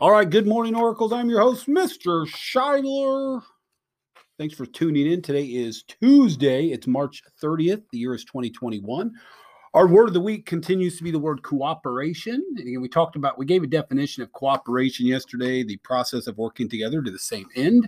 [0.00, 1.12] All right, good morning, Oracles.
[1.12, 2.26] I'm your host, Mr.
[2.26, 3.42] Scheidler.
[4.38, 5.20] Thanks for tuning in.
[5.20, 6.68] Today is Tuesday.
[6.68, 7.82] It's March 30th.
[7.92, 9.12] The year is 2021.
[9.74, 12.42] Our word of the week continues to be the word cooperation.
[12.56, 16.38] And again, we talked about, we gave a definition of cooperation yesterday, the process of
[16.38, 17.86] working together to the same end.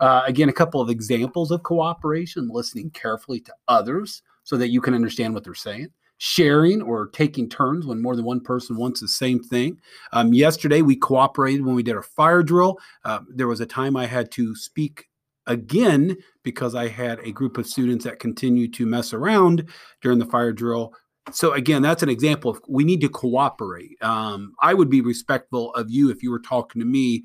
[0.00, 4.80] Uh, again, a couple of examples of cooperation, listening carefully to others so that you
[4.80, 5.90] can understand what they're saying
[6.22, 9.78] sharing or taking turns when more than one person wants the same thing.
[10.12, 12.78] Um, yesterday, we cooperated when we did our fire drill.
[13.06, 15.06] Uh, there was a time I had to speak
[15.46, 19.66] again because I had a group of students that continued to mess around
[20.02, 20.92] during the fire drill.
[21.32, 23.96] So again, that's an example of we need to cooperate.
[24.02, 27.24] Um, I would be respectful of you if you were talking to me.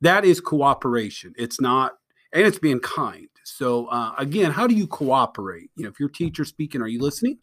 [0.00, 1.32] That is cooperation.
[1.36, 1.94] It's not,
[2.32, 3.26] and it's being kind.
[3.42, 5.70] So uh, again, how do you cooperate?
[5.74, 7.38] You know, if your teacher's speaking, are you listening?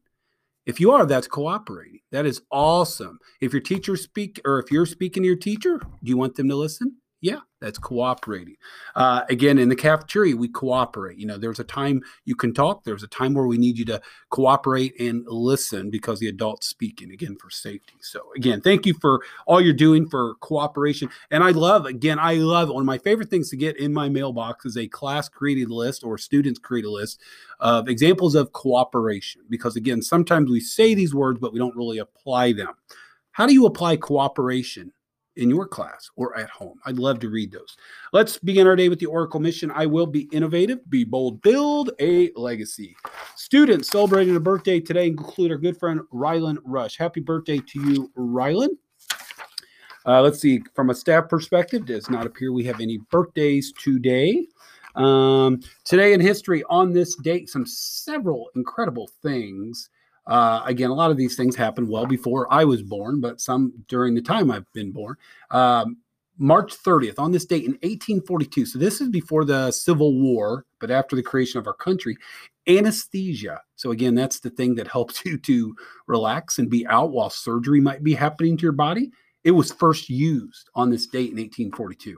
[0.65, 1.99] If you are, that's cooperating.
[2.11, 3.19] That is awesome.
[3.39, 6.49] If your teacher speak or if you're speaking to your teacher, do you want them
[6.49, 6.97] to listen?
[7.21, 8.55] Yeah, that's cooperating.
[8.95, 11.17] Uh, again, in the cafeteria, we cooperate.
[11.17, 12.83] You know, there's a time you can talk.
[12.83, 17.11] There's a time where we need you to cooperate and listen because the adult's speaking
[17.11, 17.95] again for safety.
[18.01, 21.09] So, again, thank you for all you're doing for cooperation.
[21.31, 24.09] And I love, again, I love one of my favorite things to get in my
[24.09, 27.19] mailbox is a class created list or students create a list
[27.59, 31.97] of examples of cooperation because, again, sometimes we say these words, but we don't really
[31.97, 32.73] apply them.
[33.31, 34.93] How do you apply cooperation
[35.37, 36.79] in your class or at home.
[36.85, 37.77] I'd love to read those.
[38.13, 39.71] Let's begin our day with the Oracle mission.
[39.71, 42.95] I will be innovative, be bold, build a legacy.
[43.35, 46.97] Students celebrating a birthday today include our good friend Rylan Rush.
[46.97, 48.77] Happy birthday to you, Rylan.
[50.05, 54.47] Uh, let's see, from a staff perspective, does not appear we have any birthdays today.
[54.95, 59.89] Um, today in history, on this date, some several incredible things
[60.27, 63.73] uh, again, a lot of these things happened well before I was born, but some
[63.87, 65.15] during the time I've been born.
[65.51, 65.97] Um,
[66.37, 70.91] March 30th, on this date in 1842, so this is before the Civil War, but
[70.91, 72.17] after the creation of our country,
[72.67, 73.61] anesthesia.
[73.75, 75.75] So, again, that's the thing that helps you to
[76.07, 79.11] relax and be out while surgery might be happening to your body.
[79.43, 82.17] It was first used on this date in 1842.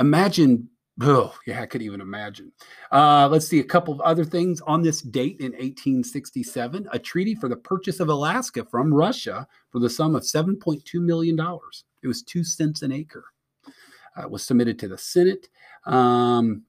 [0.00, 0.68] Imagine
[1.00, 2.50] Oh, yeah, I could even imagine.
[2.90, 7.36] Uh, let's see a couple of other things on this date in 1867 a treaty
[7.36, 11.38] for the purchase of Alaska from Russia for the sum of $7.2 million.
[12.02, 13.26] It was two cents an acre.
[13.66, 15.48] Uh, it was submitted to the Senate.
[15.86, 16.64] Um,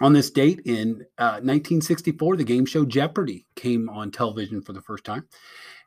[0.00, 4.82] on this date in uh, 1964, the game show Jeopardy came on television for the
[4.82, 5.28] first time.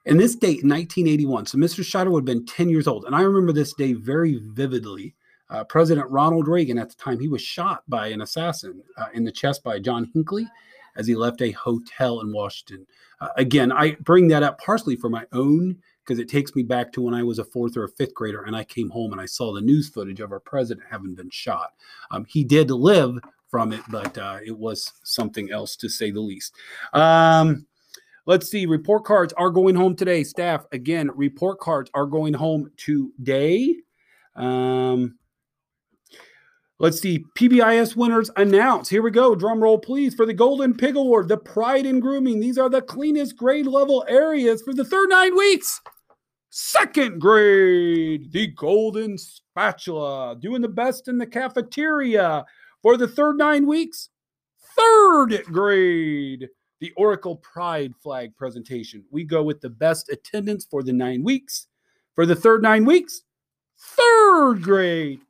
[0.05, 1.83] And this date in 1981, so Mr.
[1.83, 3.03] Scheidler would have been 10 years old.
[3.05, 5.15] And I remember this day very vividly
[5.49, 9.23] uh, President Ronald Reagan at the time, he was shot by an assassin uh, in
[9.23, 10.47] the chest by John Hinckley
[10.95, 12.85] as he left a hotel in Washington.
[13.19, 16.91] Uh, again, I bring that up partially for my own because it takes me back
[16.93, 19.21] to when I was a fourth or a fifth grader and I came home and
[19.21, 21.73] I saw the news footage of our president having been shot.
[22.11, 23.17] Um, he did live
[23.49, 26.53] from it, but uh, it was something else to say the least.
[26.93, 27.65] Um,
[28.25, 28.65] let's see.
[28.65, 30.23] Report cards are going home today.
[30.23, 33.77] Staff, again, report cards are going home today.
[34.35, 35.17] Um,
[36.77, 37.25] Let's see.
[37.37, 38.91] PBIS winners announced.
[38.91, 39.33] Here we go.
[39.33, 42.41] Drum roll, please, for the Golden Pig Award, the Pride in Grooming.
[42.41, 45.79] These are the cleanest grade level areas for the third nine weeks.
[46.49, 52.45] Second grade, the Golden Spatula, doing the best in the cafeteria
[52.81, 54.09] for the third nine weeks.
[54.77, 56.49] Third grade,
[56.81, 59.05] the Oracle Pride flag presentation.
[59.11, 61.67] We go with the best attendance for the nine weeks.
[62.15, 63.23] For the third nine weeks,
[63.77, 65.21] third grade.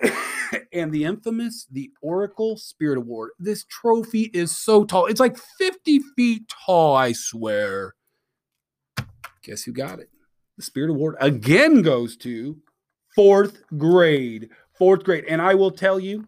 [0.72, 3.30] and the infamous the Oracle Spirit Award.
[3.38, 5.06] This trophy is so tall.
[5.06, 7.94] It's like 50 feet tall, I swear.
[9.42, 10.10] Guess who got it?
[10.56, 12.56] The Spirit Award again goes to
[13.14, 14.50] fourth grade.
[14.78, 15.24] Fourth grade.
[15.28, 16.26] And I will tell you,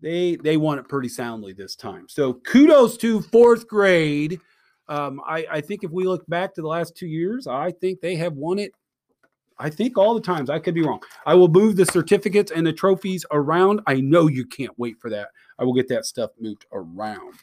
[0.00, 2.06] they they won it pretty soundly this time.
[2.08, 4.40] So kudos to fourth grade.
[4.88, 8.00] Um, I, I think if we look back to the last two years, I think
[8.00, 8.72] they have won it
[9.58, 10.50] I think all the times.
[10.50, 11.02] I could be wrong.
[11.26, 13.80] I will move the certificates and the trophies around.
[13.86, 15.28] I know you can't wait for that.
[15.58, 17.34] I will get that stuff moved around.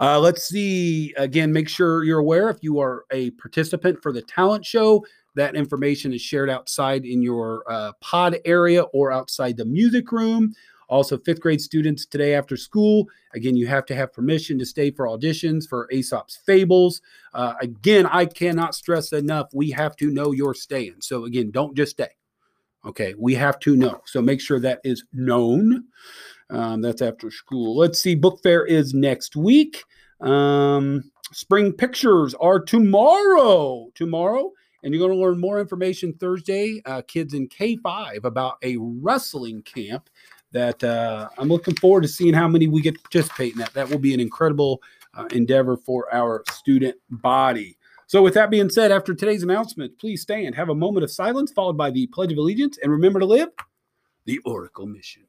[0.00, 1.14] Uh, let's see.
[1.16, 5.04] Again, make sure you're aware if you are a participant for the talent show,
[5.36, 10.54] that information is shared outside in your uh, pod area or outside the music room.
[10.94, 13.08] Also, fifth grade students today after school.
[13.34, 17.02] Again, you have to have permission to stay for auditions for Aesop's Fables.
[17.32, 20.98] Uh, again, I cannot stress enough, we have to know you're staying.
[21.00, 22.10] So, again, don't just stay.
[22.86, 24.02] Okay, we have to know.
[24.04, 25.82] So make sure that is known.
[26.50, 27.76] Um, that's after school.
[27.76, 29.82] Let's see, book fair is next week.
[30.20, 33.88] Um, spring pictures are tomorrow.
[33.96, 34.52] Tomorrow
[34.84, 39.62] And you're going to learn more information Thursday, uh, kids in K5, about a wrestling
[39.62, 40.08] camp
[40.54, 43.74] that uh, I'm looking forward to seeing how many we get to participate in that.
[43.74, 44.80] That will be an incredible
[45.12, 47.76] uh, endeavor for our student body.
[48.06, 51.52] So, with that being said, after today's announcement, please stand, have a moment of silence,
[51.52, 53.48] followed by the Pledge of Allegiance, and remember to live
[54.26, 55.24] the Oracle mission.